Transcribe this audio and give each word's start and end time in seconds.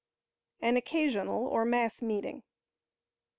An 0.63 0.77
Occasional 0.77 1.45
or 1.45 1.63
Mass 1.63 2.01
Meeting. 2.01 2.41